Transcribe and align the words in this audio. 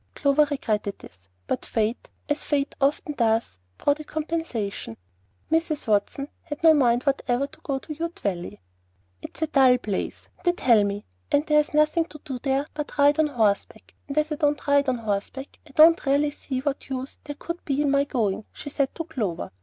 Clover 0.15 0.47
regretted 0.49 0.97
this; 0.97 1.29
but 1.45 1.63
Fate, 1.63 2.09
as 2.27 2.43
Fate 2.43 2.73
often 2.81 3.13
does, 3.13 3.59
brought 3.77 3.99
a 3.99 4.03
compensation. 4.03 4.97
Mrs. 5.51 5.85
Watson 5.85 6.27
had 6.41 6.63
no 6.63 6.73
mind 6.73 7.03
whatever 7.03 7.47
for 7.63 7.79
the 7.79 7.93
Ute 7.93 8.19
Valley. 8.21 8.59
"It's 9.21 9.43
a 9.43 9.45
dull 9.45 9.77
place, 9.77 10.27
they 10.43 10.53
tell 10.53 10.83
me, 10.83 11.05
and 11.31 11.45
there's 11.45 11.75
nothing 11.75 12.05
to 12.05 12.19
do 12.25 12.39
there 12.39 12.65
but 12.73 12.97
ride 12.97 13.19
on 13.19 13.27
horseback, 13.27 13.93
and 14.07 14.17
as 14.17 14.31
I 14.31 14.37
don't 14.37 14.65
ride 14.67 14.89
on 14.89 14.97
horseback, 14.97 15.59
I 15.67 15.73
really 15.79 15.95
don't 16.01 16.33
see 16.33 16.61
what 16.61 16.89
use 16.89 17.19
there 17.23 17.35
would 17.47 17.63
be 17.63 17.83
in 17.83 17.91
my 17.91 18.05
going," 18.05 18.45
she 18.53 18.71
said 18.71 18.95
to 18.95 19.03
Clover. 19.03 19.51